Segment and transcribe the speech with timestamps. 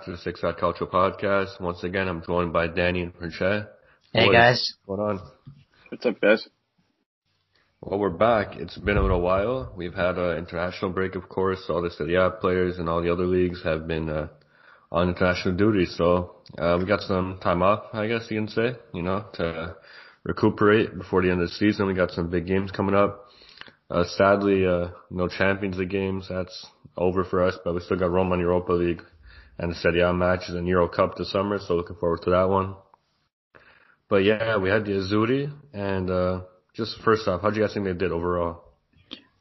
[0.00, 1.60] back to the Six Side Calcio podcast.
[1.60, 3.68] Once again, I'm joined by Danny and Pranchette.
[4.14, 4.74] Hey what guys.
[4.86, 5.30] What's going on?
[5.90, 6.48] What's up, guys?
[7.82, 8.56] Well, we're back.
[8.56, 9.74] It's been a little while.
[9.76, 11.64] We've had an international break, of course.
[11.68, 14.28] All the Serie A players and all the other leagues have been uh,
[14.90, 18.76] on international duty, so uh, we got some time off, I guess you can say,
[18.94, 19.76] you know, to
[20.24, 21.86] recuperate before the end of the season.
[21.86, 23.26] We got some big games coming up.
[23.90, 26.28] Uh, sadly, uh, no Champions League games.
[26.30, 29.02] That's over for us, but we still got Roma in Europa League
[29.60, 32.48] and the Serie A matches and Euro Cup this summer, so looking forward to that
[32.48, 32.74] one.
[34.08, 36.40] But yeah, we had the Azzurri, and uh,
[36.74, 38.64] just first off, how do you guys think they did overall?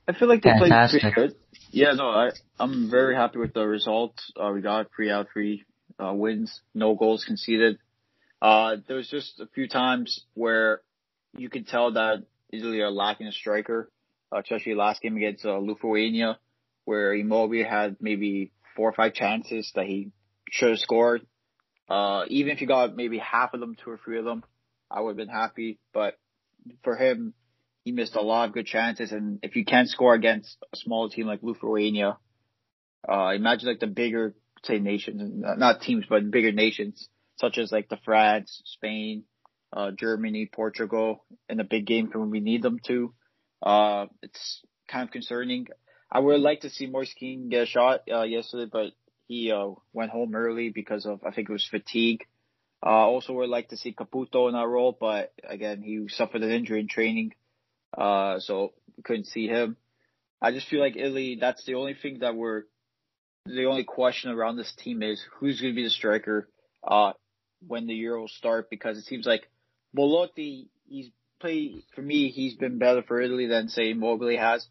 [0.08, 1.02] I feel like they Fantastic.
[1.02, 1.40] played pretty good.
[1.72, 4.32] Yeah, no, I I'm very happy with the results.
[4.36, 5.64] Uh, we got three out three
[5.98, 7.78] uh, wins, no goals conceded.
[8.42, 10.82] Uh, there was just a few times where
[11.38, 13.90] you could tell that Italy are lacking a striker,
[14.34, 16.40] uh, especially last game against uh, Lithuania,
[16.84, 20.12] where Immobile had maybe four or five chances that he
[20.52, 21.26] should have scored.
[21.90, 24.44] Uh, even if you got maybe half of them, two or three of them,
[24.92, 25.80] I would have been happy.
[25.94, 26.16] But
[26.84, 27.34] for him,
[27.84, 29.12] he missed a lot of good chances.
[29.12, 32.18] And if you can't score against a small team like Lithuania,
[33.08, 35.22] uh, imagine like the bigger, say nations,
[35.58, 39.24] not teams, but bigger nations, such as like the France, Spain,
[39.72, 43.14] uh, Germany, Portugal, in a big game when we need them to.
[43.62, 45.68] Uh, it's kind of concerning.
[46.12, 48.94] I would like to see Moise Kean get a shot uh, yesterday, but
[49.28, 52.26] he uh, went home early because of I think it was fatigue.
[52.84, 56.52] Uh, also would like to see Caputo in that role, but again he suffered an
[56.52, 57.34] injury in training,
[57.96, 59.78] uh, so couldn't see him.
[60.42, 61.38] I just feel like Italy.
[61.40, 62.64] That's the only thing that we're
[63.46, 66.50] the only question around this team is who's going to be the striker
[66.88, 67.14] uh,
[67.68, 69.50] when the Euros start because it seems like
[69.94, 74.68] Belotti he's played for me he's been better for Italy than say Immobile has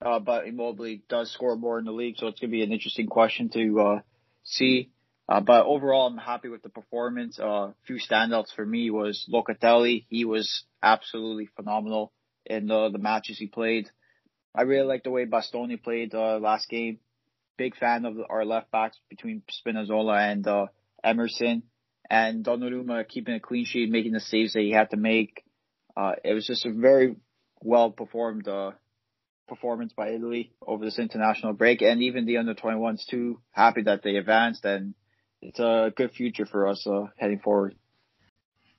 [0.00, 2.72] uh, but Immobile does score more in the league, so it's going to be an
[2.72, 4.00] interesting question to uh,
[4.44, 4.90] see.
[5.28, 7.38] Uh, but overall, I'm happy with the performance.
[7.38, 10.06] A uh, few standouts for me was Locatelli.
[10.08, 12.12] He was absolutely phenomenal
[12.44, 13.90] in the, the matches he played.
[14.54, 17.00] I really like the way Bastoni played uh, last game.
[17.56, 20.66] Big fan of our left backs between Spinazzola and uh,
[21.02, 21.64] Emerson.
[22.08, 25.42] And Donnarumma keeping a clean sheet, making the saves that he had to make.
[25.96, 27.16] Uh, it was just a very
[27.60, 28.72] well performed uh,
[29.46, 33.40] performance by Italy over this international break, and even the under 21s too.
[33.50, 34.94] Happy that they advanced, and
[35.42, 37.74] it's a good future for us uh, heading forward.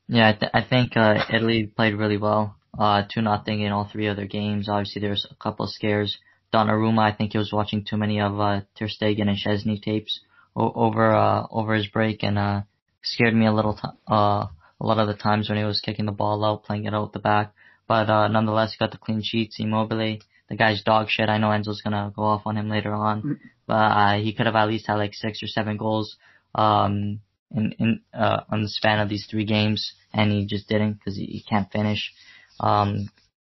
[0.07, 2.55] Yeah, I, th- I think uh, Italy played really well.
[2.77, 4.69] Uh, two nothing in all three other games.
[4.69, 6.17] Obviously, there's a couple of scares.
[6.53, 10.21] Donnarumma, I think he was watching too many of uh, Ter Stegen and Szczesny tapes
[10.55, 12.61] o- over uh, over his break, and uh,
[13.03, 13.73] scared me a little.
[13.73, 14.47] T- uh,
[14.79, 17.11] a lot of the times when he was kicking the ball out, playing it out
[17.11, 17.53] the back.
[17.87, 19.59] But uh, nonetheless, he got the clean sheets.
[19.59, 21.29] Immobile the guy's dog shit.
[21.29, 23.39] I know Enzo's gonna go off on him later on, mm.
[23.65, 26.17] but uh, he could have at least had like six or seven goals
[26.55, 27.19] um,
[27.51, 31.15] in in uh, on the span of these three games, and he just didn't because
[31.15, 32.13] he, he can't finish.
[32.59, 33.09] Um,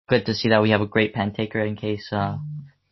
[0.07, 2.37] good to see that we have a great pen taker in case uh,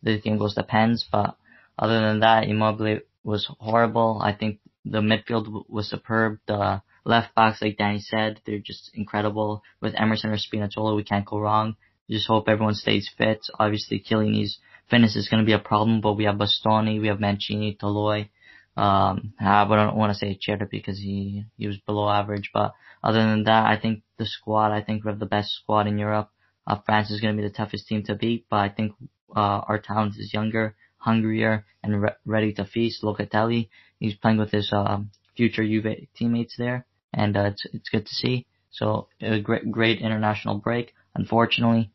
[0.02, 1.38] the game goes to pens, but
[1.78, 4.20] other than that, Immobile was horrible.
[4.22, 6.40] I think the midfield was superb.
[6.46, 9.64] The left backs, like Danny said, they're just incredible.
[9.82, 11.76] With Emerson or Spinazzola, we can't go wrong.
[12.14, 13.42] Just hope everyone stays fit.
[13.60, 17.20] Obviously, Chiellini's fitness is going to be a problem, but we have Bastoni, we have
[17.20, 18.30] Mancini, Toloi.
[18.78, 23.18] Um, I don't want to say Cheddar because he, he was below average, but other
[23.18, 26.30] than that, I think the squad, I think we have the best squad in Europe.
[26.68, 28.94] Uh, France is going to be the toughest team to beat, but I think,
[29.36, 33.04] uh, our talent is younger, hungrier, and re- ready to feast.
[33.04, 33.70] Locatelli,
[34.00, 38.14] he's playing with his, um, future Juve teammates there, and, uh, it's, it's good to
[38.14, 38.46] see.
[38.70, 40.94] So, a great, great international break.
[41.16, 41.92] Unfortunately,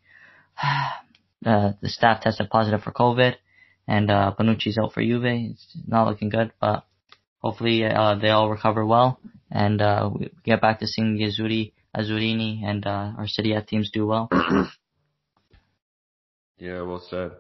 [1.47, 3.35] uh, the staff tested positive for COVID,
[3.87, 5.25] and uh, Bonucci's out for Juve.
[5.25, 6.85] It's not looking good, but
[7.39, 9.21] hopefully uh, they all recover well,
[9.51, 13.63] and uh, we get back to seeing the Azzurri, Azzurrini, and uh, our Serie A
[13.63, 14.29] teams do well.
[16.59, 17.33] yeah, well said.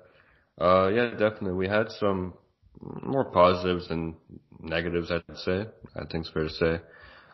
[0.61, 1.53] Uh, yeah, definitely.
[1.53, 2.35] We had some
[2.81, 4.17] more positives than
[4.61, 5.67] negatives, I'd say.
[5.94, 6.81] I think it's fair to say.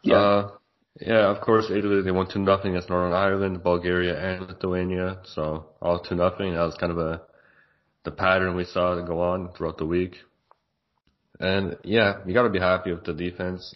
[0.02, 0.16] Yeah.
[0.16, 0.50] Uh,
[1.00, 5.20] yeah, of course, Italy, they won 2 nothing against Northern Ireland, Bulgaria, and Lithuania.
[5.24, 6.54] So all 2 nothing.
[6.54, 7.22] That was kind of a,
[8.04, 10.16] the pattern we saw go on throughout the week.
[11.40, 13.74] And yeah, you gotta be happy with the defense.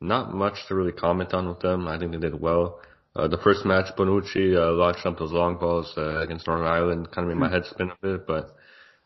[0.00, 1.86] Not much to really comment on with them.
[1.86, 2.80] I think they did well.
[3.14, 7.10] Uh, the first match, Bonucci, uh, launched up those long balls, uh, against Northern Ireland.
[7.12, 8.54] Kind of made my head spin a bit, but,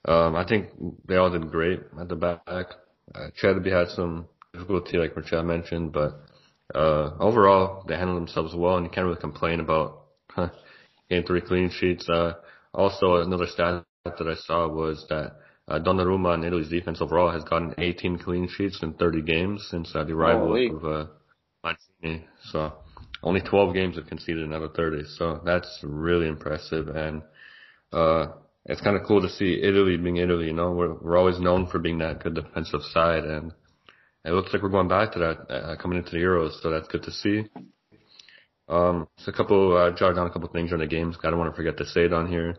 [0.06, 0.68] um, I think
[1.06, 2.40] they all did great at the back.
[2.46, 6.20] Uh, Cherby had some difficulty, like Michelle mentioned, but,
[6.74, 10.48] uh, overall, they handled themselves well, and you can't really complain about huh,
[11.08, 12.08] getting three clean sheets.
[12.08, 12.34] Uh,
[12.74, 15.36] also, another stat that I saw was that
[15.68, 19.92] uh, Donnarumma and Italy's defense overall has gotten 18 clean sheets in 30 games since
[19.94, 21.10] uh, the arrival oh, of uh,
[21.64, 22.26] Mancini.
[22.50, 22.72] So
[23.22, 25.04] only 12 games have conceded of 30.
[25.16, 26.88] So that's really impressive.
[26.88, 27.22] And,
[27.92, 28.32] uh,
[28.64, 31.66] it's kind of cool to see Italy being Italy, you know, we're, we're always known
[31.66, 33.52] for being that good defensive side and
[34.24, 36.60] it looks like we're going back to that, uh, coming into the Euros.
[36.60, 37.44] So that's good to see.
[38.68, 41.16] Um, just a couple, uh, jot down a couple things on the games.
[41.22, 42.56] I don't want to forget to say it on here.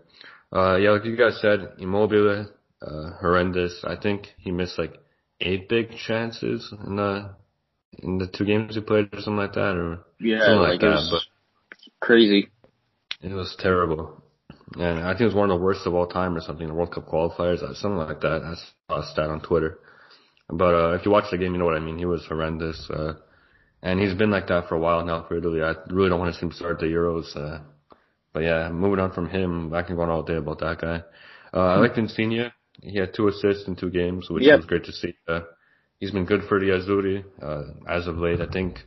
[0.51, 2.47] Uh, yeah, like you guys said, Immobile,
[2.81, 3.83] uh, horrendous.
[3.83, 4.93] I think he missed like
[5.41, 7.35] eight big chances in the
[7.99, 10.81] in the two games he played or something like that, or yeah, something like, like
[10.81, 11.07] that.
[11.09, 11.21] But
[12.05, 12.49] crazy.
[13.21, 14.21] It was terrible,
[14.75, 16.67] and I think it was one of the worst of all time or something.
[16.67, 18.41] The World Cup qualifiers, uh, something like that.
[18.43, 18.55] I
[18.89, 19.79] saw a stat on Twitter.
[20.49, 21.97] But uh, if you watch the game, you know what I mean.
[21.97, 23.13] He was horrendous, uh,
[23.81, 25.61] and he's been like that for a while now for Italy.
[25.61, 27.35] I really don't want to see him start the Euros.
[27.35, 27.61] Uh,
[28.33, 31.03] but yeah, moving on from him, I can go on all day about that guy.
[31.53, 32.51] Uh, I like Insigne.
[32.81, 34.57] He had two assists in two games, which yep.
[34.57, 35.15] was great to see.
[35.27, 35.41] Uh,
[35.99, 38.41] he's been good for the Azzurri uh, as of late.
[38.41, 38.79] I think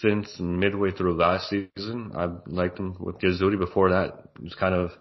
[0.00, 3.58] since midway through last season, I've liked him with the Azzurri.
[3.58, 4.92] Before that, it was kind of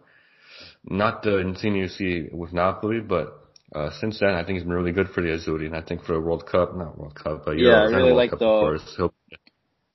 [0.83, 4.73] not the Insigne you see with Napoli, but uh, since then, I think he's been
[4.73, 7.43] really good for the Azzurri, and I think for the World Cup, not World Cup,
[7.45, 8.37] but yeah, Euro, I really like the.
[8.37, 8.99] Course,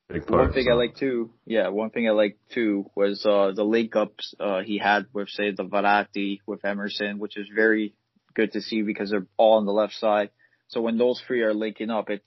[0.09, 0.73] big part, one thing so.
[0.73, 4.61] I like too, yeah, one thing I like too was uh the link ups uh
[4.61, 7.95] he had with say the Verratti with Emerson, which is very
[8.35, 10.31] good to see because they're all on the left side.
[10.69, 12.23] So when those three are linking up, it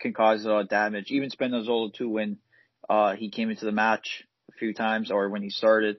[0.00, 1.10] can cause a uh, damage.
[1.10, 2.38] Even Spinazzola too, when
[2.88, 5.98] uh, he came into the match a few times, or when he started,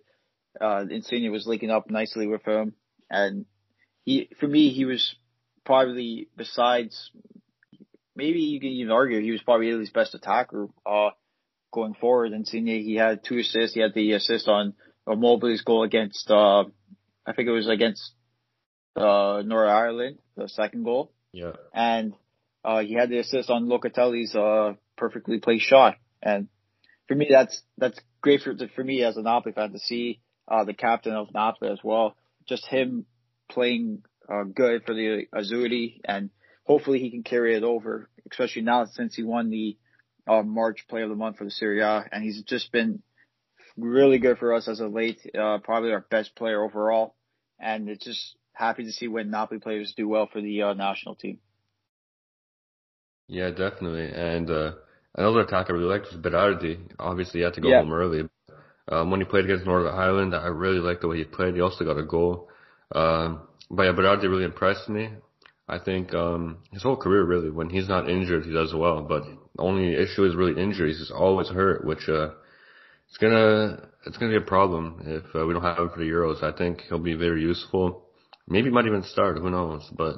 [0.60, 2.74] uh, Insigne was linking up nicely with him,
[3.10, 3.46] and
[4.10, 5.16] he, for me, he was
[5.64, 7.12] probably besides,
[8.16, 11.10] maybe you can even argue he was probably Italy's best attacker uh,
[11.72, 12.34] going forward.
[12.34, 13.76] Insigne, he had two assists.
[13.76, 14.74] He had the assist on
[15.06, 16.64] Immobile's goal against, uh,
[17.24, 18.14] I think it was against
[18.96, 21.12] uh, Northern Ireland, the second goal.
[21.32, 21.54] Yeah.
[21.72, 22.16] And
[22.66, 25.98] uh, he had the assist on Locatelli's uh, perfectly placed shot.
[26.20, 26.48] And
[27.08, 30.64] for me, that's that's great for for me as a Napoli fan to see uh,
[30.64, 32.16] the captain of Napoli as well.
[32.48, 33.06] Just him
[33.50, 36.30] playing uh, good for the Azzurri, and
[36.64, 39.78] hopefully he can carry it over, especially now since he won the
[40.28, 43.02] uh, March Player of the Month for the Serie A, and he's just been
[43.78, 45.20] really good for us as of late.
[45.38, 47.16] Uh, probably our best player overall,
[47.60, 51.16] and it's just happy to see when Napoli players do well for the uh, national
[51.16, 51.40] team.
[53.28, 54.12] Yeah, definitely.
[54.12, 54.72] And uh,
[55.16, 56.80] another attacker I really liked was Berardi.
[57.00, 57.80] Obviously, he had to go yeah.
[57.82, 58.28] home early.
[58.92, 61.54] Um, when he played against Northern Ireland, I really liked the way he played.
[61.54, 62.50] He also got a goal.
[62.94, 65.10] Um, but yeah, Berardi really impressed me.
[65.68, 69.04] I think um, his whole career really, when he's not injured, he does well.
[69.04, 70.98] But the only issue is really injuries.
[70.98, 72.30] He's always hurt, which uh,
[73.08, 76.10] it's gonna it's gonna be a problem if uh, we don't have him for the
[76.10, 76.44] Euros.
[76.44, 78.06] I think he'll be very useful.
[78.48, 79.38] Maybe might even start.
[79.38, 79.88] Who knows?
[79.96, 80.16] But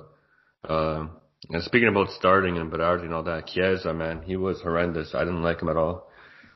[0.64, 1.08] uh,
[1.50, 5.14] and speaking about starting and Berardi and all that, Chiesa, man, he was horrendous.
[5.14, 6.08] I didn't like him at all.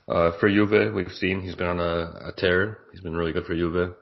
[0.08, 2.78] Uh, for Juve, we've seen he's been on a, a tear.
[2.92, 3.96] He's been really good for Juve.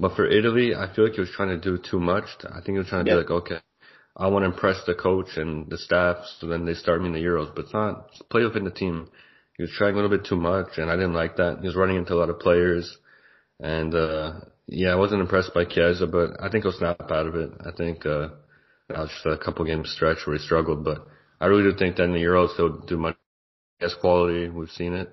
[0.00, 2.24] But for Italy, I feel like he was trying to do too much.
[2.46, 3.60] I think he was trying to be like, okay,
[4.16, 7.12] I want to impress the coach and the staff, so then they start me in
[7.14, 7.54] the Euros.
[7.54, 9.08] But it's not it's play within the team.
[9.58, 11.58] He was trying a little bit too much, and I didn't like that.
[11.60, 12.98] He was running into a lot of players,
[13.60, 17.36] and uh yeah, I wasn't impressed by Chiesa, but I think he'll snap out of
[17.36, 17.50] it.
[17.60, 18.28] I think uh
[18.88, 21.06] that was just a couple games stretch where he struggled, but
[21.40, 23.16] I really do think that in the Euros he'll do much
[23.80, 24.48] best quality.
[24.48, 25.10] We've seen it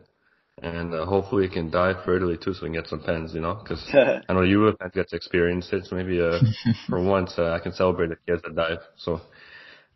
[0.62, 3.34] and uh, hopefully he can dive for Italy too, so we can get some pens,
[3.34, 3.84] you know, because
[4.30, 5.86] I know you have get to experience it.
[5.86, 6.40] So maybe uh,
[6.90, 8.80] for once uh, I can celebrate that he has a dive.
[8.98, 9.22] So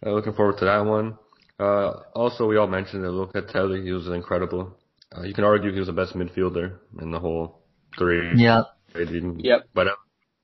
[0.05, 1.17] uh, looking forward to that one.
[1.59, 4.75] Uh, also, we all mentioned that Locatelli, he was incredible.
[5.15, 7.61] Uh, you can argue he was the best midfielder in the whole
[7.97, 8.31] three.
[8.35, 8.63] Yeah.
[8.95, 9.67] Even, yep.
[9.73, 9.87] But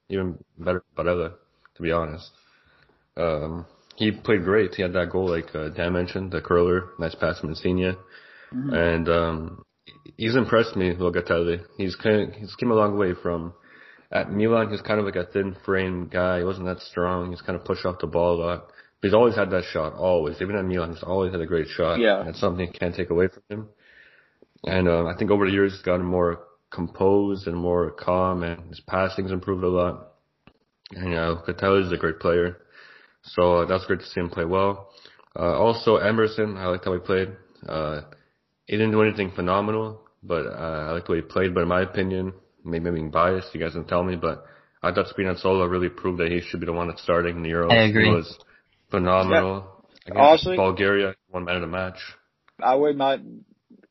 [0.10, 1.34] even better, Barella,
[1.76, 2.30] to be honest.
[3.16, 4.76] Um, he played great.
[4.76, 7.96] He had that goal, like uh, Dan mentioned, the curler, nice pass from Insigne.
[8.54, 8.74] Mm-hmm.
[8.74, 9.66] And um,
[10.18, 11.62] he's impressed me, Locatelli.
[11.78, 13.54] He's kind of, he's came a long way from
[14.12, 14.72] at Milan.
[14.72, 16.40] He's kind of like a thin frame guy.
[16.40, 17.32] He wasn't that strong.
[17.32, 18.68] He's kind of pushed off the ball a lot.
[19.02, 20.42] But he's always had that shot, always.
[20.42, 22.00] Even at Milan, he's always had a great shot.
[22.00, 22.24] Yeah.
[22.26, 23.70] That's something you can't take away from him.
[24.64, 26.40] And uh, I think over the years, he's gotten more
[26.72, 30.14] composed and more calm, and his passing's improved a lot.
[30.92, 32.58] And, you know, is a great player.
[33.22, 34.90] So uh, that's great to see him play well.
[35.38, 37.30] Uh, also, Emerson, I liked how he played.
[37.68, 38.02] Uh,
[38.68, 41.54] he didn't do anything phenomenal, but uh, I like the way he played.
[41.54, 42.34] But in my opinion,
[42.64, 43.56] maybe I'm being biased.
[43.56, 44.46] You guys can tell me, but
[44.84, 47.50] I thought Spinazzola really proved that he should be the one that's starting in the
[47.50, 47.72] Euros.
[47.72, 48.10] I agree.
[48.10, 48.38] He was
[48.92, 49.86] phenomenal.
[50.08, 50.14] Yeah.
[50.16, 52.00] Honestly, Bulgaria, one man of the match.
[52.62, 53.20] I would not.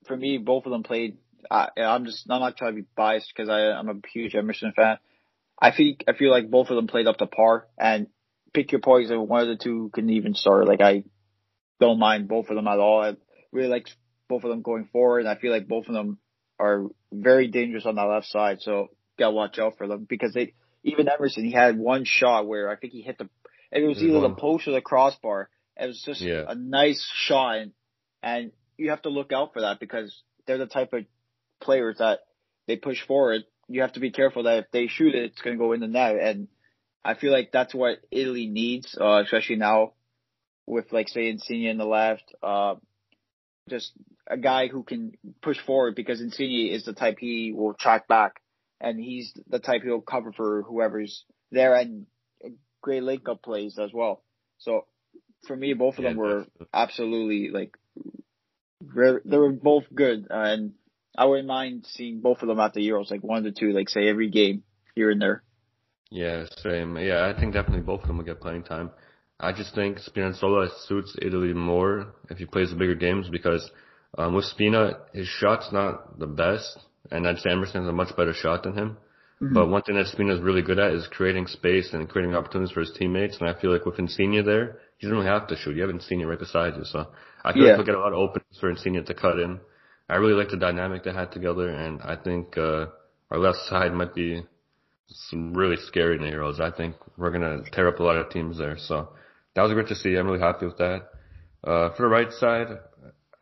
[0.06, 1.16] For me, both of them played.
[1.50, 2.26] I, I'm just.
[2.30, 4.98] I'm not trying to be biased because I'm a huge Emerson fan.
[5.60, 8.08] I think I feel like both of them played up to par and
[8.52, 9.26] pick your poison.
[9.26, 10.66] One of the two can even start.
[10.66, 11.04] Like I
[11.80, 13.02] don't mind both of them at all.
[13.02, 13.16] I
[13.52, 13.88] really like
[14.28, 15.20] both of them going forward.
[15.20, 16.18] And I feel like both of them
[16.58, 18.60] are very dangerous on that left side.
[18.60, 22.70] So gotta watch out for them because they even Emerson he had one shot where
[22.70, 23.28] I think he hit the
[23.72, 25.48] it was either the post or the crossbar.
[25.76, 26.44] It was just yeah.
[26.46, 27.72] a nice shot and,
[28.22, 31.04] and you have to look out for that because they're the type of
[31.60, 32.20] players that
[32.66, 33.42] they push forward.
[33.68, 35.80] You have to be careful that if they shoot it, it's going to go in
[35.80, 36.16] the net.
[36.16, 36.48] And
[37.04, 39.92] I feel like that's what Italy needs, uh, especially now
[40.66, 42.76] with like say Insigne in the left, uh,
[43.68, 43.92] just
[44.26, 48.40] a guy who can push forward because Insigne is the type he will track back
[48.80, 52.06] and he's the type he'll cover for whoever's there and
[52.80, 54.22] great link up plays as well.
[54.58, 54.86] So
[55.46, 57.76] for me, both of yeah, them were absolutely like
[58.80, 60.74] they were both good, and
[61.16, 63.88] I wouldn't mind seeing both of them at the Euros, like one to two, like
[63.88, 64.62] say every game
[64.94, 65.42] here and there.
[66.10, 66.96] Yeah, same.
[66.98, 68.90] Yeah, I think definitely both of them will get playing time.
[69.38, 73.70] I just think Spinazzola suits Italy more if he plays the bigger games because
[74.16, 76.78] um, with Spina, his shot's not the best,
[77.10, 78.96] and I'd say has a much better shot than him.
[79.42, 79.52] Mm-hmm.
[79.52, 82.72] But one thing that Spina is really good at is creating space and creating opportunities
[82.72, 83.36] for his teammates.
[83.38, 85.76] And I feel like with Insigne there, he doesn't really have to shoot.
[85.76, 87.08] You have Insigne right beside you, so
[87.44, 87.68] I feel yeah.
[87.70, 89.60] like he'll get a lot of openings for Insigne to cut in.
[90.08, 92.86] I really like the dynamic they had together, and I think uh,
[93.30, 94.42] our left side might be
[95.08, 96.58] some really scary Euros.
[96.60, 98.76] I think we're gonna tear up a lot of teams there.
[98.78, 99.10] So
[99.56, 100.14] that was great to see.
[100.16, 101.08] I'm really happy with that.
[101.64, 102.68] Uh, for the right side,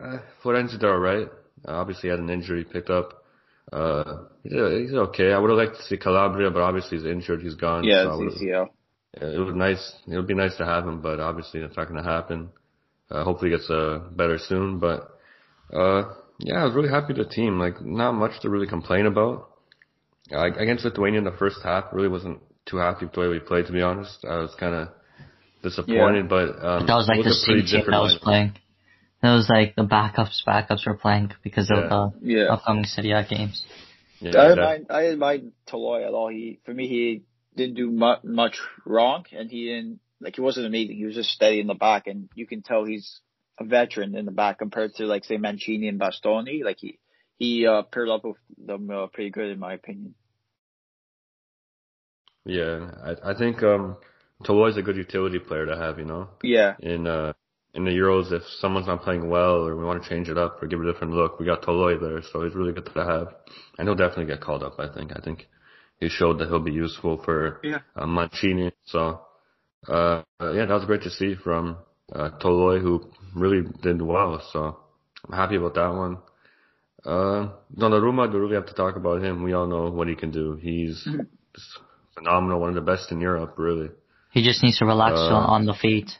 [0.01, 1.29] uh, Florenzi did alright.
[1.67, 3.25] Uh, obviously, he had an injury picked up.
[3.73, 5.33] Uh, he's okay.
[5.33, 7.43] I would have liked to see Calabria, but obviously he's injured.
[7.43, 7.85] He's gone.
[7.85, 8.41] Yeah, so it's.
[9.15, 9.93] It was nice.
[10.07, 12.51] It would be nice to have him, but obviously that's not going to happen.
[13.11, 14.79] Uh, hopefully he gets uh, better soon.
[14.79, 15.09] But
[15.73, 17.59] uh, yeah, I was really happy with the team.
[17.59, 19.51] Like not much to really complain about.
[20.33, 23.41] Uh, against Lithuania in the first half, really wasn't too happy with the way we
[23.41, 23.67] played.
[23.67, 24.89] To be honest, I was kind of
[25.65, 26.27] disappointed.
[26.27, 26.29] Yeah.
[26.29, 28.55] But um, that was like the C team that was playing.
[29.23, 32.53] That was like the backups, backups were playing because of the yeah.
[32.53, 33.65] upcoming Serie A games.
[34.21, 34.87] Yeah, I didn't mind.
[34.91, 36.29] I didn't mind Toloi at all.
[36.29, 37.23] He, for me, he
[37.57, 40.97] didn't do much, much wrong, and he didn't like he wasn't amazing.
[40.97, 43.21] He was just steady in the back, and you can tell he's
[43.59, 46.63] a veteran in the back compared to like say Mancini and Bastoni.
[46.63, 46.99] Like he
[47.37, 50.15] he uh, paired up with them uh, pretty good in my opinion.
[52.45, 53.97] Yeah, I I think um
[54.43, 55.99] Toloi's a good utility player to have.
[55.99, 56.29] You know.
[56.43, 56.75] Yeah.
[56.81, 57.33] In uh
[57.75, 60.63] in the Euros, if someone's not playing well or we want to change it up
[60.63, 63.05] or give it a different look, we got Toloi there, so he's really good to
[63.05, 63.35] have.
[63.77, 65.11] And he'll definitely get called up, I think.
[65.15, 65.49] I think
[65.99, 67.81] he showed that he'll be useful for yeah.
[67.97, 68.73] uh, Mancini.
[68.85, 69.23] So,
[69.89, 71.79] uh, yeah, that was great to see from
[72.13, 74.41] uh, Toloi, who really did well.
[74.53, 74.79] So
[75.27, 76.19] I'm happy about that one.
[77.05, 79.43] Uh, Donnarumma, do really have to talk about him.
[79.43, 80.55] We all know what he can do.
[80.55, 81.23] He's mm-hmm.
[82.15, 83.91] phenomenal, one of the best in Europe, really.
[84.35, 86.11] He just needs to relax uh, on the feet.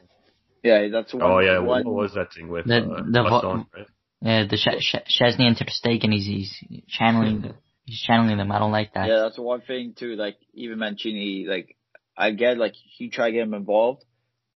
[0.63, 1.23] Yeah, that's one.
[1.25, 3.87] Oh yeah, one, what was that thing with the uh, the Baston, right?
[4.23, 6.13] yeah the Sh- Sh- Szczesny and Ter Stegen.
[6.13, 7.55] He's he's channeling
[7.85, 8.53] he's channeling them.
[8.53, 9.09] I don't like that.
[9.09, 10.15] Yeah, that's one thing too.
[10.15, 11.77] Like even Mancini, like
[12.17, 14.05] I get like he try to get him involved,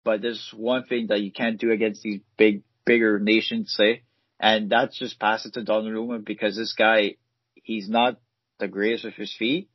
[0.04, 4.04] but there's one thing that you can't do against these big bigger nations, say,
[4.38, 7.16] and that's just pass it to Donnarumma because this guy
[7.54, 8.20] he's not
[8.60, 9.68] the greatest with his feet,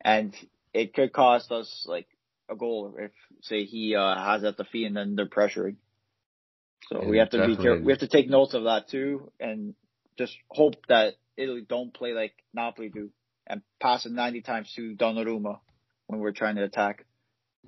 [0.00, 0.34] and
[0.72, 2.08] it could cost us like
[2.50, 3.10] a goal if
[3.42, 5.76] say he uh, has at the feet and then they're pressuring.
[6.88, 7.56] So yeah, we have to definitely.
[7.56, 7.84] be careful.
[7.86, 9.74] We have to take notes of that too, and
[10.16, 13.10] just hope that Italy don't play like Napoli do
[13.46, 15.58] and pass it 90 times to Donnarumma
[16.06, 17.04] when we're trying to attack.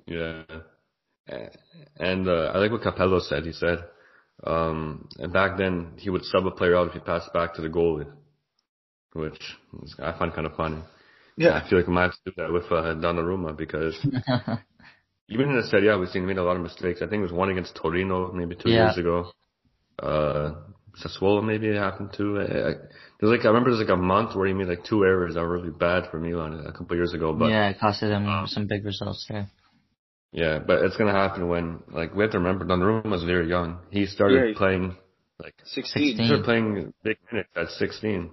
[0.05, 0.43] Yeah,
[1.97, 3.45] and uh, I like what Capello said.
[3.45, 3.83] He said,
[4.43, 7.61] um, and back then he would sub a player out if he passed back to
[7.61, 8.11] the goalie,
[9.13, 9.55] which
[9.99, 10.81] I find kind of funny.
[11.37, 13.95] Yeah, I feel like I might have to do that with uh, Donnarumma because
[15.31, 17.01] even in the Serie A, we've seen him made a lot of mistakes.
[17.01, 18.85] I think it was one against Torino maybe two yeah.
[18.85, 19.31] years ago.
[19.97, 20.55] Uh,
[21.01, 22.39] Sassuolo maybe it happened too.
[22.39, 22.73] I, I,
[23.19, 25.41] there's like I remember there's like a month where he made like two errors that
[25.41, 27.33] were really bad for Milan a couple of years ago.
[27.33, 29.49] But yeah, it costed him um, some big results there.
[30.33, 33.79] Yeah, but it's gonna happen when like we have to remember Donnarumma was very young.
[33.89, 34.97] He started yeah, playing
[35.39, 36.17] like 16.
[36.17, 38.31] He started playing big minutes at 16.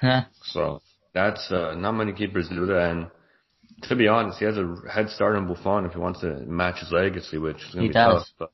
[0.00, 0.22] Huh.
[0.44, 0.82] So
[1.14, 3.06] that's uh, not many keepers do that, and
[3.82, 6.80] to be honest, he has a head start on Buffon if he wants to match
[6.80, 8.14] his legacy, which is going to be does.
[8.14, 8.28] tough.
[8.38, 8.50] But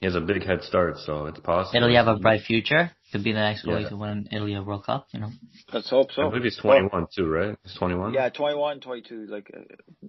[0.00, 1.76] he has a big head start, so it's possible.
[1.76, 2.90] Italy have a bright future.
[3.12, 3.88] Could be the next goalie yeah.
[3.90, 5.30] to win Italy a World Cup, you know.
[5.72, 6.22] Let's hope so.
[6.22, 7.56] I believe he's 21 well, too, right?
[7.62, 8.14] He's 21.
[8.14, 9.26] Yeah, 21, 22.
[9.26, 9.52] Like.
[9.54, 10.08] Uh,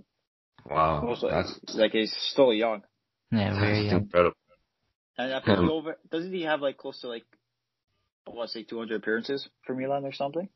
[0.65, 2.83] wow, also, that's like he's still young.
[3.31, 4.03] Yeah, very young.
[4.03, 4.37] Incredible.
[5.17, 7.25] And I think over, doesn't he have like close to like,
[8.25, 10.49] I want to say 200 appearances for Milan or something?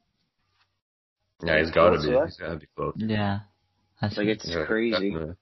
[1.44, 2.08] Yeah, he's got to be.
[2.26, 2.94] He's got to be close.
[2.98, 3.40] Yeah.
[4.02, 5.12] That's like it's yeah, crazy.
[5.12, 5.36] Definitely.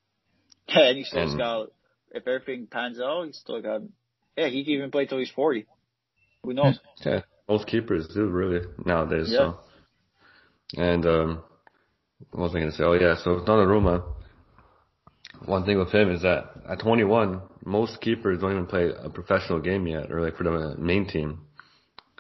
[0.68, 1.68] Yeah, and he still and, got.
[2.12, 3.82] If everything pans out, he's still got.
[4.38, 5.66] Yeah, he can even play till he's forty.
[6.44, 6.80] Who knows?
[7.06, 9.28] Yeah, most keepers do really nowadays.
[9.30, 9.38] Yeah.
[9.38, 9.60] So.
[10.78, 11.44] And um,
[12.32, 12.84] what was I going to say?
[12.84, 14.04] Oh yeah, so Donnarumma.
[15.46, 19.60] One thing with him is that at 21, most keepers don't even play a professional
[19.60, 21.42] game yet, or like for the main team.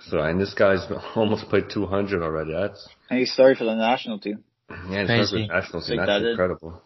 [0.01, 2.54] So, and this guy's almost played 200 already.
[2.54, 4.44] That's and he started for the national team.
[4.69, 5.98] Yeah, he started for the national team.
[5.98, 6.81] That's that incredible.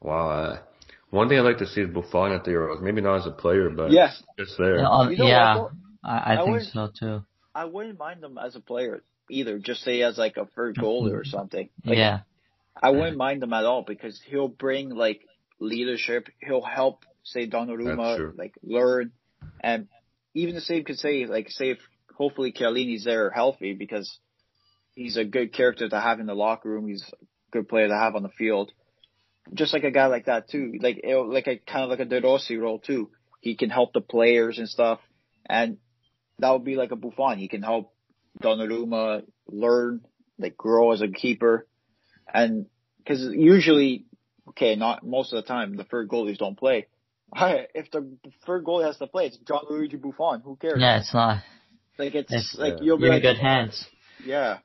[0.00, 0.30] Wow.
[0.30, 0.58] Uh,
[1.10, 2.80] one thing I'd like to see is Buffon at the Euros.
[2.80, 4.12] Maybe not as a player, but yeah.
[4.38, 4.78] just there.
[4.78, 5.64] Yeah, um, you know yeah
[6.04, 7.24] I, I, I, think so too.
[7.54, 9.58] I wouldn't mind him as a player either.
[9.58, 11.68] Just say as like a third goalie or something.
[11.84, 12.20] Like, yeah.
[12.80, 15.20] I wouldn't mind him at all because he'll bring like
[15.58, 16.28] leadership.
[16.38, 19.12] He'll help say Donnarumma like learn,
[19.60, 19.88] and
[20.34, 21.78] even the same could say like say if
[22.14, 24.18] hopefully Chiellini's there healthy because
[25.00, 26.86] he's a good character to have in the locker room.
[26.86, 28.70] He's a good player to have on the field.
[29.54, 32.20] Just like a guy like that too, like like a kind of like a De
[32.20, 33.10] Rossi role too.
[33.40, 35.00] He can help the players and stuff,
[35.48, 35.78] and
[36.38, 37.38] that would be like a Buffon.
[37.38, 37.94] He can help
[38.42, 40.02] Donnarumma learn,
[40.38, 41.66] like grow as a keeper,
[42.32, 42.66] and
[42.98, 44.04] because usually,
[44.50, 46.86] okay, not most of the time, the third goalies don't play.
[47.74, 50.42] If the third goalie has to play, it's Gianluigi Buffon.
[50.42, 50.78] Who cares?
[50.78, 51.42] Yeah, it's not.
[51.98, 53.86] Like it's, it's like you'll be in like, good hands.
[54.24, 54.58] Yeah.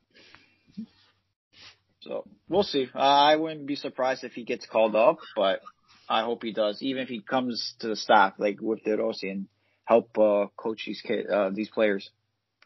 [2.05, 2.87] So we'll see.
[2.93, 5.61] Uh, I wouldn't be surprised if he gets called up, but
[6.07, 6.81] I hope he does.
[6.81, 9.47] Even if he comes to the staff, like with De Rossi, and
[9.85, 12.09] help uh, coach these kids, uh, these players.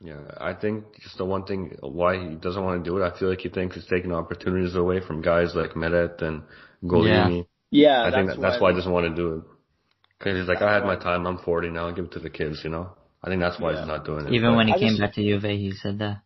[0.02, 3.18] Yeah, I think just the one thing why he doesn't want to do it, I
[3.18, 6.44] feel like he thinks he's taking opportunities away from guys like Meret and
[6.84, 7.46] Gollini.
[7.70, 9.44] Yeah, yeah I think that, that's why he doesn't want to do it.
[10.24, 12.30] Cause he's like, I had my time, I'm 40 now, I'll give it to the
[12.30, 12.92] kids, you know?
[13.24, 13.80] I think that's why yeah.
[13.80, 14.34] he's not doing it.
[14.34, 16.22] Even but when he I came just, back to Juve, he said that.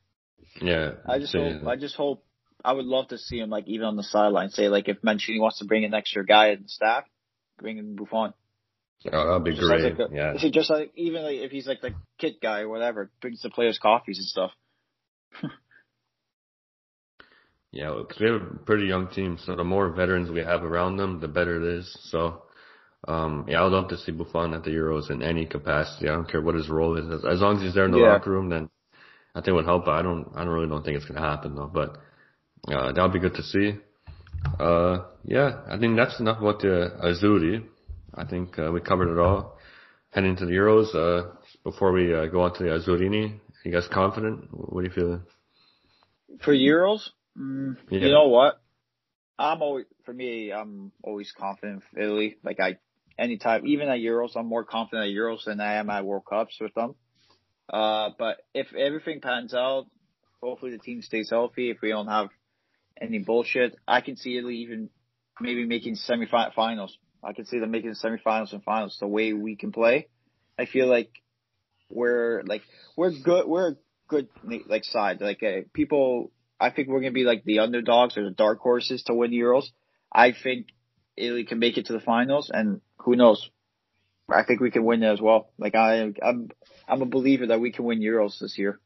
[0.62, 0.93] Yeah.
[1.08, 2.23] I just hope, I just hope,
[2.63, 5.39] I would love to see him like even on the sideline, say like if Mancini
[5.39, 7.04] wants to bring an extra guy in the staff,
[7.60, 8.34] bring in Buffon.
[9.12, 9.97] Oh, that'd be just great.
[9.97, 10.34] Like a, yeah.
[10.52, 13.78] Just like even like if he's like the kit guy or whatever, brings the players
[13.78, 14.52] coffees and stuff.
[17.71, 20.95] yeah, because we have a pretty young team, so the more veterans we have around
[20.97, 21.97] them, the better it is.
[22.12, 22.43] So,
[23.06, 26.08] um, yeah, I would love to see Buffon at the Euros in any capacity.
[26.08, 27.99] I don't care what his role is, as, as long as he's there in the
[27.99, 28.13] yeah.
[28.13, 28.69] locker room, then
[29.36, 29.84] I think it would help.
[29.86, 31.71] But I don't, I don't really don't think it's gonna happen though.
[31.73, 31.97] But
[32.67, 33.76] uh, that would be good to see.
[34.60, 37.63] Uh, yeah, I think that's enough about the Azzurri.
[38.13, 39.58] I think uh, we covered it all.
[40.12, 41.32] Heading to the Euros, uh,
[41.63, 44.47] before we uh, go on to the Azzurrini, you guys confident?
[44.52, 45.23] What are you feeling?
[46.43, 47.99] For Euros, mm, yeah.
[47.99, 48.62] you know what?
[49.39, 50.52] I'm always for me.
[50.52, 52.38] I'm always confident in Italy.
[52.43, 52.78] Like I,
[53.17, 56.58] anytime, even at Euros, I'm more confident at Euros than I am at World Cups
[56.62, 56.95] with them.
[57.71, 59.88] Uh, but if everything pans out,
[60.41, 61.71] hopefully the team stays healthy.
[61.71, 62.30] If we don't have
[63.04, 64.89] any bullshit, I can see Italy even
[65.39, 66.98] maybe making semi-finals.
[67.24, 70.08] I can see them making semifinals and finals the way we can play.
[70.60, 71.10] I feel like
[71.89, 72.63] we're like
[72.98, 73.48] we're good.
[73.48, 73.76] We're a
[74.08, 74.28] good
[74.68, 75.22] like side.
[75.22, 79.04] Like uh, people, I think we're gonna be like the underdogs or the dark horses
[79.04, 79.66] to win Euros.
[80.12, 80.68] I think
[81.16, 83.50] Italy can make it to the finals, and who knows?
[84.30, 85.50] I think we can win it as well.
[85.58, 86.50] Like I, I'm,
[86.88, 88.80] I'm a believer that we can win Euros this year,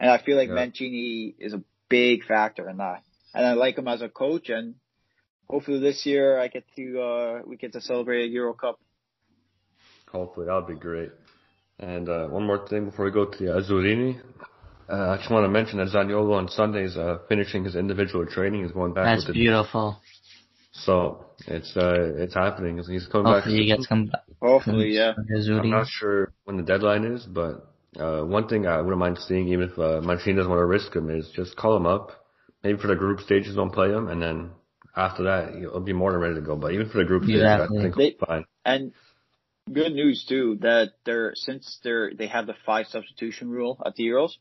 [0.00, 0.54] and I feel like yeah.
[0.54, 3.02] Mancini is a big factor in that.
[3.34, 4.74] And I like him as a coach, and
[5.48, 8.78] hopefully this year I get to uh, we get to celebrate a Euro Cup.
[10.10, 11.10] Hopefully that'll be great.
[11.78, 14.20] And uh, one more thing before we go to the Azzurrini,
[14.88, 18.26] uh, I just want to mention that Zaniolo on Sunday is uh, finishing his individual
[18.26, 18.62] training.
[18.62, 19.04] He's going back.
[19.06, 20.00] That's with beautiful.
[20.72, 22.78] So it's uh it's happening.
[22.78, 23.44] He's coming Hopefully back.
[23.44, 24.22] Hopefully he gets come back.
[24.40, 25.12] Hopefully, yeah.
[25.16, 27.68] I'm not sure when the deadline is, but
[28.00, 30.94] uh one thing I wouldn't mind seeing, even if uh, Mancini doesn't want to risk
[30.96, 32.21] him, is just call him up.
[32.62, 34.50] Maybe for the group stages, don't play him, and then
[34.96, 36.56] after that, he'll be more than ready to go.
[36.56, 37.78] But even for the group exactly.
[37.78, 38.44] I think they, fine.
[38.64, 38.92] And
[39.72, 44.04] good news too that they're since they're they have the five substitution rule at the
[44.04, 44.32] Euros.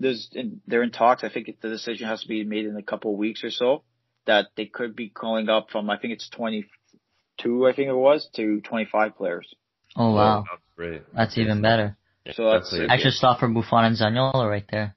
[0.00, 1.24] There's in, they're in talks.
[1.24, 3.84] I think the decision has to be made in a couple of weeks or so.
[4.26, 8.28] That they could be calling up from I think it's 22, I think it was,
[8.36, 9.52] to 25 players.
[9.96, 11.02] Oh wow, oh, that's great.
[11.14, 11.96] That's even better.
[12.32, 14.94] So that's extra stuff for Buffon and Zaniolo right there.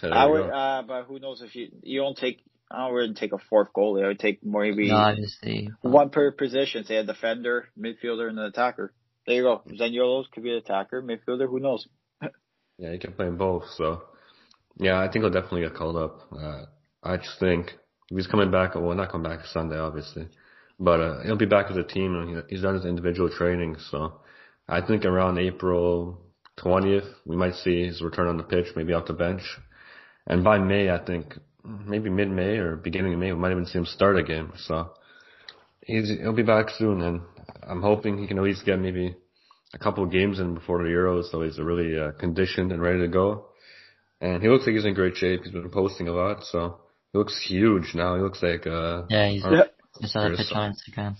[0.00, 3.32] So I would, uh, but who knows if you you don't take I wouldn't take
[3.32, 4.04] a fourth goalie.
[4.04, 5.70] I would take maybe no, obviously.
[5.82, 6.84] one per position.
[6.84, 8.94] Say a defender, midfielder, and an attacker.
[9.26, 9.62] There you go.
[9.68, 11.48] Zaniolo could be an attacker, midfielder.
[11.48, 11.86] Who knows?
[12.78, 13.64] yeah, he can play in both.
[13.76, 14.02] So,
[14.78, 16.20] yeah, I think he'll definitely get called up.
[16.32, 16.64] Uh,
[17.02, 17.72] I just think
[18.08, 18.74] he's coming back.
[18.74, 20.28] Well, not coming back Sunday, obviously,
[20.80, 23.76] but uh, he'll be back as a team, and he's done his individual training.
[23.90, 24.20] So,
[24.66, 26.18] I think around April
[26.58, 29.42] 20th, we might see his return on the pitch, maybe off the bench.
[30.26, 33.32] And by May, I think maybe mid-May or beginning of May.
[33.32, 34.52] We might even see him start a game.
[34.56, 34.90] So
[35.84, 37.20] he's he'll be back soon, and
[37.62, 39.16] I'm hoping he can at least get maybe
[39.74, 43.00] a couple of games in before the Euros, so he's really uh, conditioned and ready
[43.00, 43.46] to go.
[44.20, 45.40] And he looks like he's in great shape.
[45.42, 46.78] He's been posting a lot, so
[47.12, 48.16] he looks huge now.
[48.16, 49.64] He looks like uh yeah, he's yeah.
[50.02, 51.16] I saw that picture on Instagram.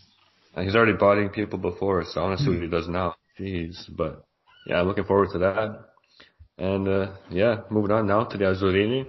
[0.56, 2.56] He's already bodying people before, so honestly, mm-hmm.
[2.56, 3.14] what he does now.
[3.38, 4.24] Jeez, but
[4.66, 5.91] yeah, I'm looking forward to that.
[6.62, 9.06] And uh yeah, moving on now to the Azzurrini.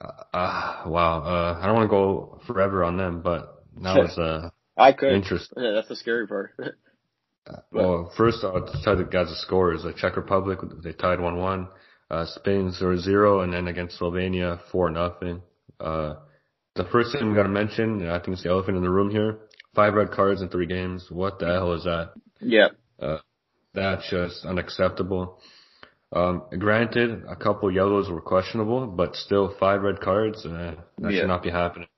[0.00, 4.16] Uh, uh, wow, uh, I don't want to go forever on them, but now it's
[4.16, 5.12] uh, I could.
[5.12, 5.60] Interesting.
[5.60, 6.52] Yeah, that's the scary part.
[7.46, 9.82] uh, well, first I'll tell the guys the scores.
[9.82, 11.66] The Czech Republic they tied one one.
[12.08, 15.42] Uh, Spain 0-0, and then against Slovenia four nothing.
[15.80, 16.14] Uh,
[16.76, 19.10] the first thing we got to mention, I think it's the elephant in the room
[19.10, 19.38] here.
[19.74, 21.06] Five red cards in three games.
[21.10, 22.12] What the hell is that?
[22.40, 22.68] Yeah.
[23.00, 23.18] Uh,
[23.74, 25.40] that's just unacceptable.
[26.12, 31.20] Um, granted, a couple yellows were questionable, but still five red cards, uh, that yeah.
[31.20, 31.88] should not be happening.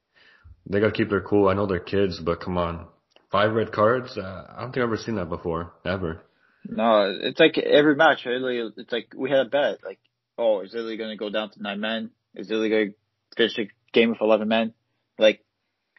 [0.67, 1.49] They gotta keep their cool.
[1.49, 2.87] I know they're kids, but come on.
[3.31, 4.17] Five red cards?
[4.17, 5.73] Uh, I don't think I've ever seen that before.
[5.85, 6.23] Ever.
[6.65, 9.83] No, it's like every match, Italy, it's like we had a bet.
[9.83, 9.99] Like,
[10.39, 12.11] oh, is Italy gonna go down to nine men?
[12.35, 12.91] Is Italy gonna
[13.37, 14.75] finish the game with 11 men?
[15.19, 15.45] Like,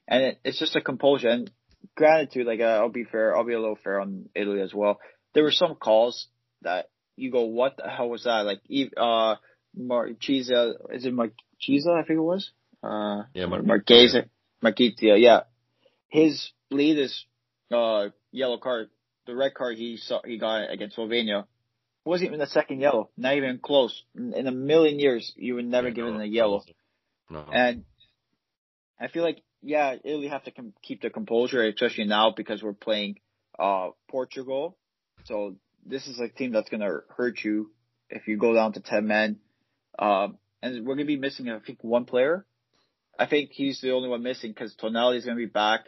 [0.08, 1.30] and it, it's just a compulsion.
[1.30, 1.52] And
[1.96, 5.00] gratitude, like, uh, I'll be fair, I'll be a little fair on Italy as well.
[5.34, 6.28] There were some calls
[6.62, 8.46] that you go, what the hell was that?
[8.46, 8.62] Like,
[8.98, 9.36] uh,
[9.76, 11.92] Marchesa, is it Marchesa?
[11.92, 12.52] I think it was.
[12.82, 14.16] Uh, yeah, Mar- Marquez,
[14.64, 15.42] Marquitia, yeah.
[16.10, 17.26] His latest,
[17.72, 18.90] uh, yellow card,
[19.26, 21.46] the red card he saw, he got against Slovenia
[22.06, 24.04] wasn't even the second yellow, not even close.
[24.16, 26.64] In a million years, you would never yeah, given no, a yellow.
[27.30, 27.46] No.
[27.52, 27.86] And
[29.00, 32.74] I feel like, yeah, Italy have to com- keep their composure, especially now because we're
[32.74, 33.20] playing,
[33.58, 34.78] uh, Portugal.
[35.26, 37.72] So this is a team that's going to hurt you
[38.10, 39.40] if you go down to 10 men.
[39.98, 42.46] Um, and we're going to be missing, I think, one player.
[43.18, 45.82] I think he's the only one missing because Tonali is going to be back.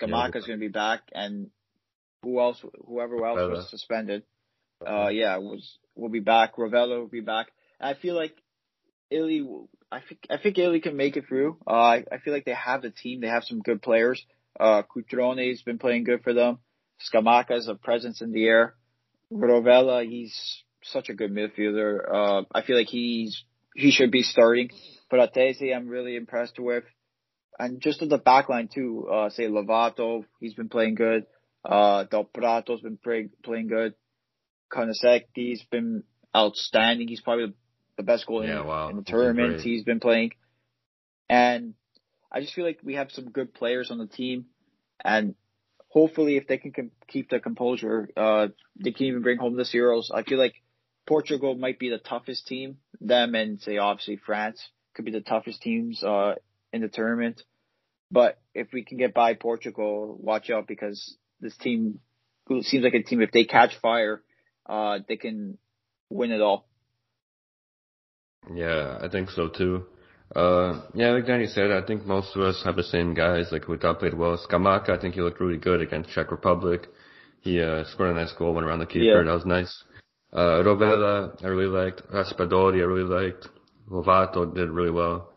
[0.00, 1.02] Scamacca is going to be back.
[1.12, 1.50] And
[2.22, 4.24] who else, whoever else was suspended.
[4.84, 6.56] Uh, yeah, was, will be back.
[6.56, 7.48] Rovella will be back.
[7.80, 8.34] And I feel like
[9.10, 9.46] Italy,
[9.90, 11.58] I think, I think Italy can make it through.
[11.66, 13.20] Uh, I, I feel like they have the team.
[13.20, 14.24] They have some good players.
[14.58, 16.58] Uh, Cutrone has been playing good for them.
[17.12, 18.74] Scamacca is a presence in the air.
[19.32, 21.98] Rovella, he's such a good midfielder.
[22.12, 24.70] Uh, I feel like he's he should be starting.
[25.10, 26.84] But Atese, I'm really impressed with,
[27.58, 29.08] and just at the back line too.
[29.10, 31.24] Uh, say Lovato, he's been playing good.
[31.64, 33.94] Uh, Del Prato's been play, playing good.
[34.72, 36.04] Kulusevski's been
[36.36, 37.08] outstanding.
[37.08, 37.54] He's probably
[37.96, 38.88] the best goal yeah, in, wow.
[38.90, 40.32] in the tournament he's been playing.
[41.28, 41.74] And
[42.30, 44.46] I just feel like we have some good players on the team,
[45.04, 45.34] and
[45.88, 48.48] hopefully, if they can keep their composure, uh,
[48.82, 50.10] they can even bring home the Euros.
[50.14, 50.54] I feel like
[51.06, 52.78] Portugal might be the toughest team.
[53.00, 56.34] Them and say obviously France could be the toughest teams uh,
[56.72, 57.42] in the tournament.
[58.10, 62.00] But if we can get by Portugal, watch out because this team
[62.62, 63.20] seems like a team.
[63.20, 64.22] If they catch fire,
[64.66, 65.58] uh, they can
[66.10, 66.66] win it all.
[68.54, 69.86] Yeah, I think so too.
[70.34, 73.46] Uh, yeah, like Danny said, I think most of us have the same guys.
[73.50, 74.38] Like we thought played well.
[74.38, 76.86] Scamacca, I think he looked really good against Czech Republic.
[77.40, 79.04] He uh, scored a nice goal, went around the keeper.
[79.04, 79.22] Yeah.
[79.22, 79.84] That was nice.
[80.32, 82.02] Uh, Rovella, I really liked.
[82.12, 83.48] Raspadori, I really liked.
[83.90, 85.32] Lovato did really well.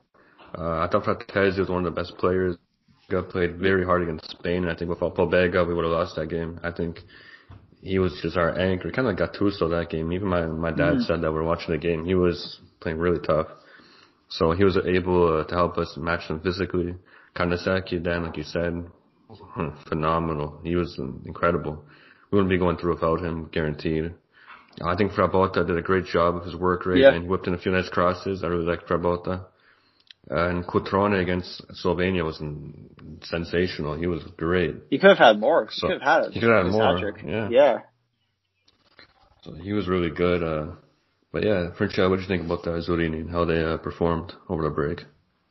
[0.57, 2.57] Uh, I thought Fratesi was one of the best players.
[3.09, 4.63] Got played very hard against Spain.
[4.63, 6.59] And I think without Pobega, we would have lost that game.
[6.63, 6.99] I think
[7.81, 8.91] he was just our anchor.
[8.91, 10.11] Kind of like Gattuso that game.
[10.11, 11.05] Even my my dad mm.
[11.05, 12.05] said that we we're watching the game.
[12.05, 13.47] He was playing really tough.
[14.31, 16.95] So he was able uh, to help us match them physically.
[17.35, 18.85] Kulusevski, then, like you said,
[19.29, 20.61] hmm, phenomenal.
[20.63, 21.83] He was incredible.
[22.31, 24.13] We wouldn't be going through without him, guaranteed.
[24.81, 27.13] I think Frabotta did a great job of his work rate yeah.
[27.13, 28.41] and whipped in a few nice crosses.
[28.41, 29.45] I really liked Frabotta.
[30.29, 32.41] And Cutrone against Slovenia was
[33.23, 33.97] sensational.
[33.97, 34.75] He was great.
[34.89, 35.67] He could have had more.
[35.71, 36.31] So, he could have had.
[36.31, 37.19] He could have had more.
[37.25, 37.49] Yeah.
[37.49, 37.79] Yeah.
[39.41, 40.41] So he was really good.
[40.41, 40.75] Uh,
[41.31, 44.33] but yeah, Francia, what did you think about the Azzurrini and how they uh, performed
[44.49, 45.05] over the break?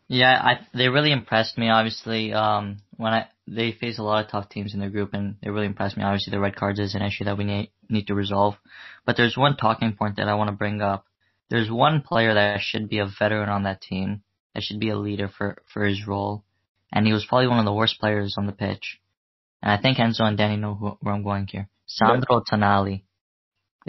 [0.08, 1.70] Yeah, I they really impressed me.
[1.70, 5.36] Obviously, um, when I they face a lot of tough teams in their group, and
[5.42, 6.02] they really impressed me.
[6.02, 8.56] Obviously, the red cards is an issue that we need need to resolve.
[9.06, 11.06] But there's one talking point that I want to bring up.
[11.48, 14.22] There's one player that should be a veteran on that team,
[14.54, 16.44] that should be a leader for for his role,
[16.92, 19.00] and he was probably one of the worst players on the pitch.
[19.62, 21.68] And I think Enzo and Danny know who, where I'm going here.
[21.86, 23.02] Sandro Tonali.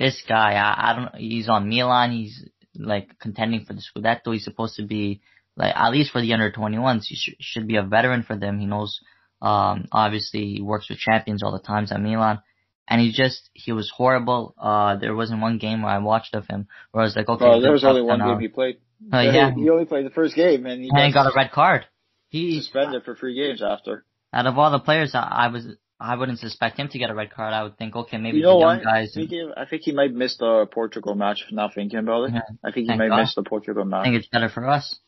[0.02, 1.16] This guy, I, I don't.
[1.16, 2.12] He's on Milan.
[2.12, 2.44] He's
[2.76, 4.34] like contending for the Scudetto.
[4.34, 5.22] He's supposed to be
[5.56, 7.04] like at least for the under 21s.
[7.06, 8.60] He sh- should be a veteran for them.
[8.60, 9.00] He knows.
[9.44, 12.42] Um, obviously, he works with champions all the times at Milan,
[12.88, 14.56] and he just he was horrible.
[14.60, 17.62] Uh, there wasn't one game where I watched of him where I was like, okay,
[17.62, 18.78] there was only one game he played.
[19.14, 19.54] Uh, yeah.
[19.54, 21.86] He only played the first game and he and got a red card.
[22.30, 24.04] He suspended for three games after.
[24.34, 25.68] Out of all the players, I, I was
[26.02, 27.54] I wouldn't suspect him to get a red card.
[27.54, 28.84] I would think, okay, maybe you know the young what?
[28.84, 29.12] guys.
[29.16, 31.46] I think, he, I think he might miss the Portugal match.
[31.52, 32.42] Now thinking about it, Yeah.
[32.64, 33.22] I think he might God.
[33.22, 34.02] miss the Portugal match.
[34.02, 35.00] I think it's better for us.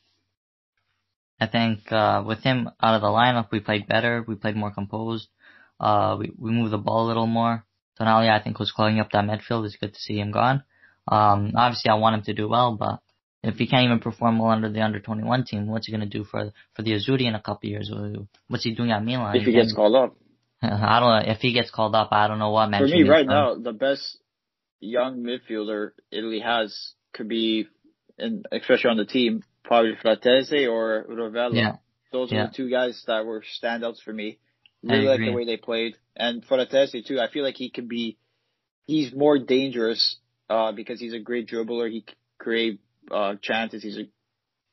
[1.39, 4.23] I think uh, with him out of the lineup, we played better.
[4.25, 5.29] We played more composed.
[5.79, 7.65] Uh, we we moved the ball a little more.
[7.99, 9.65] Tonali, I think, was clogging up that midfield.
[9.65, 10.63] It's good to see him gone.
[11.07, 12.99] Um, obviously, I want him to do well, but
[13.43, 16.23] if he can't even perform well under the under 21 team, what's he gonna do
[16.23, 17.91] for for the Azzurri in a couple of years?
[18.47, 19.35] What's he doing at Milan?
[19.35, 20.15] if he gets called up.
[20.71, 22.09] I don't know if he gets called up.
[22.11, 24.17] I don't know what For me, right now, the best
[24.79, 27.67] young midfielder Italy has could be,
[28.17, 31.55] and especially on the team, probably Fratesi or Rovella.
[31.55, 31.75] Yeah.
[32.11, 32.45] Those are Yeah.
[32.47, 34.39] the two guys that were standouts for me.
[34.87, 37.19] I Really like the way they played, and Fratesi too.
[37.19, 38.17] I feel like he could be,
[38.85, 40.17] he's more dangerous
[40.49, 41.89] uh, because he's a great dribbler.
[41.89, 42.05] He
[42.37, 43.81] create uh, chances.
[43.81, 44.09] He's a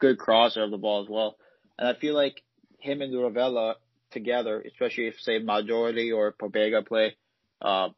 [0.00, 1.37] good crosser of the ball as well.
[1.79, 2.42] And I feel like
[2.81, 3.74] him and Rovella
[4.10, 7.16] together, especially if say Maggiore or Pobega play,
[7.62, 7.88] uh,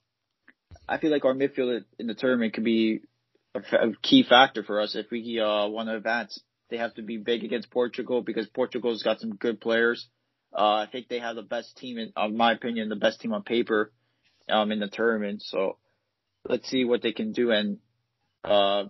[0.88, 3.00] I feel like our midfield in the tournament could be
[3.54, 3.60] a,
[4.02, 6.40] key factor for us if we uh, want to advance.
[6.70, 10.08] They have to be big against Portugal because Portugal's got some good players.
[10.54, 13.32] Uh, I think they have the best team, in, in my opinion, the best team
[13.32, 13.92] on paper
[14.48, 15.42] um, in the tournament.
[15.42, 15.76] So
[16.48, 17.50] let's see what they can do.
[17.50, 17.78] And
[18.44, 18.84] uh,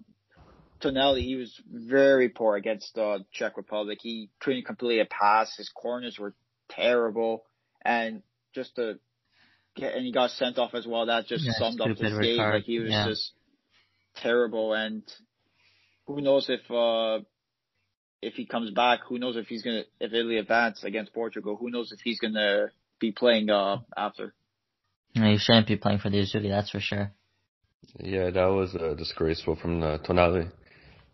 [0.80, 3.98] Tonali, he was very poor against uh, Czech Republic.
[4.00, 5.56] He couldn't complete a pass.
[5.56, 6.34] His corners were
[6.76, 7.44] terrible,
[7.84, 8.22] and
[8.54, 8.98] just to
[9.76, 11.06] get and he got sent off as well.
[11.06, 12.36] That just Yeah, summed up his game.
[12.36, 12.54] card.
[12.54, 13.08] Like he was Yeah.
[13.08, 13.32] just
[14.16, 15.02] terrible, and
[16.06, 17.24] who knows if uh
[18.20, 19.00] if he comes back?
[19.08, 21.56] Who knows if he's gonna if Italy advance against Portugal?
[21.56, 22.68] Who knows if he's gonna
[23.00, 24.34] be playing uh after?
[25.14, 27.12] No, he shouldn't be playing for the Azzurri, that's for sure.
[27.98, 30.50] Yeah, that was uh, disgraceful from uh, Tonali.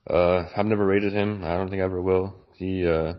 [0.09, 1.43] Uh, I've never rated him.
[1.45, 2.35] I don't think I ever will.
[2.55, 3.15] He, uh,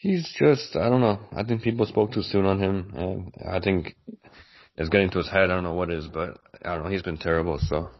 [0.00, 1.20] he's just, I don't know.
[1.32, 2.92] I think people spoke too soon on him.
[2.94, 3.94] And I think
[4.76, 5.44] it's getting to his head.
[5.44, 6.90] I don't know what is, but I don't know.
[6.90, 7.58] He's been terrible.
[7.60, 7.90] So,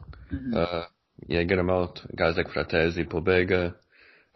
[0.57, 0.85] uh,
[1.29, 2.01] yeah, get him out.
[2.17, 3.75] Guys like Fratesi, Pobega,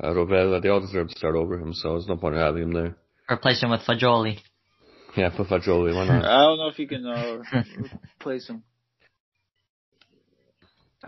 [0.03, 1.73] uh, Rovella, they all deserve to start over him.
[1.73, 2.97] So there's no point in having him there.
[3.31, 4.39] Replace him with Fagioli.
[5.17, 5.95] Yeah, put Fagioli.
[5.95, 6.25] Why not?
[6.25, 7.43] I don't know if you can uh
[8.21, 8.63] replace him.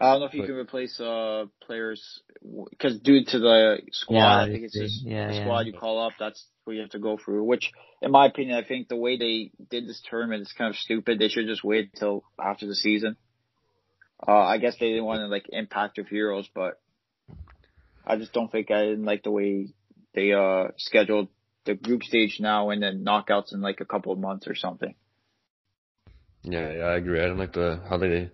[0.00, 2.22] I don't know if you But- can replace uh players
[2.70, 5.44] because due to the squad, Yeah, I think it's just Yeah, the yeah.
[5.44, 6.12] squad you call up.
[6.18, 7.44] That's what you have to go through.
[7.44, 7.70] Which,
[8.02, 11.18] in my opinion, I think the way they did this tournament is kind of stupid.
[11.18, 13.16] They should just wait till after the season.
[14.26, 16.80] Uh, I guess they didn't want to like impact their heroes, but
[18.06, 19.68] I just don't think I didn't like the way
[20.14, 21.28] they uh scheduled
[21.64, 24.94] the group stage now and then knockouts in like a couple of months or something.
[26.42, 27.20] Yeah, yeah, I agree.
[27.20, 28.30] I don't like the how they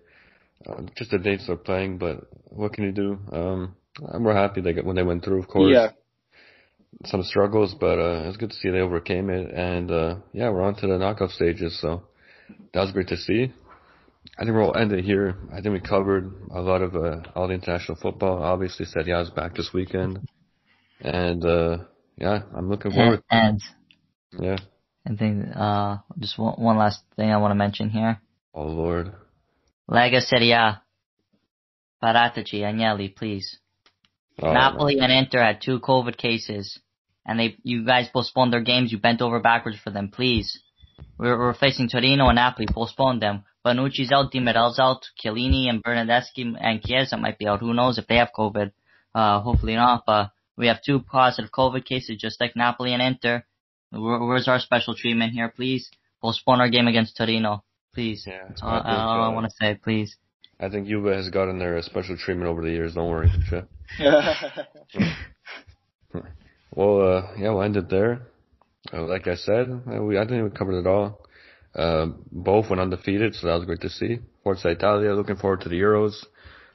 [0.67, 3.19] uh, just the dates they're playing, but what can you do?
[3.31, 3.75] Um,
[4.11, 5.71] I'm we're happy they got when they went through, of course.
[5.73, 5.89] Yeah.
[7.05, 10.61] Some struggles, but uh, it's good to see they overcame it, and uh, yeah, we're
[10.61, 11.79] on to the knockout stages.
[11.81, 12.03] So
[12.73, 13.51] that was great to see.
[14.37, 15.35] I think we'll end it here.
[15.51, 18.41] I think we covered a lot of uh, all the international football.
[18.41, 20.27] Obviously, Serie A's back this weekend,
[21.01, 21.77] and uh,
[22.17, 23.23] yeah, I'm looking forward.
[23.29, 23.61] And,
[24.39, 24.57] Yeah.
[25.05, 28.21] I think, uh, just one, one last thing I want to mention here.
[28.53, 29.13] Oh Lord.
[29.89, 30.81] Lega Serie A.
[32.01, 33.59] Paratici, Agnelli, please.
[34.41, 36.79] Oh, Napoli and Inter had two COVID cases,
[37.25, 38.91] and they, you guys postponed their games.
[38.91, 40.61] You bent over backwards for them, please.
[41.17, 42.67] We're, we're facing Torino and Napoli.
[42.69, 43.43] Postpone them.
[43.65, 47.61] Bonucci's out, Demiral's out, Chiellini and Bernardeschi and Chiesa might be out.
[47.61, 48.71] Who knows if they have COVID?
[49.15, 50.03] Uh, hopefully not.
[50.05, 53.45] But we have two positive COVID cases, just like Napoli and Inter.
[53.91, 55.89] Where, where's our special treatment here, please?
[56.21, 58.25] Postpone our game against Torino, please.
[58.27, 60.15] Yeah, That's all, I I, think, I uh, want to say, please.
[60.59, 62.93] I think Juve has gotten their special treatment over the years.
[62.93, 63.69] Don't worry, Chip.
[66.75, 68.21] Well, uh, yeah, we'll end it there.
[68.91, 71.21] Uh, like I said, uh, we I think we covered it all.
[71.75, 74.19] Uh, both went undefeated, so that was great to see.
[74.43, 76.13] Forza Italia, looking forward to the Euros.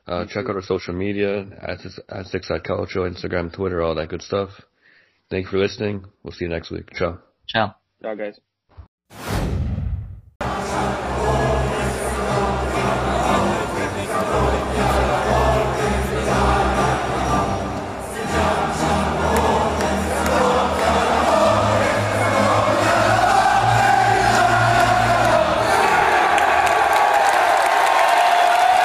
[0.06, 4.08] Uh, check out our social media at, at Six Side Calcio, Instagram, Twitter, all that
[4.08, 4.50] good stuff.
[5.30, 6.04] Thank you for listening.
[6.22, 6.90] We'll see you next week.
[6.94, 7.18] Ciao.
[7.46, 7.74] Ciao.
[8.02, 8.40] Ciao, guys.